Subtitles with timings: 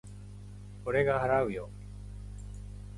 [0.83, 1.69] 俺が払うよ。